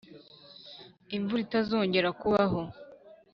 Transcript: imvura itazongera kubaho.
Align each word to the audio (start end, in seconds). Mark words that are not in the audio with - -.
imvura 1.17 1.41
itazongera 1.43 2.09
kubaho. 2.19 2.59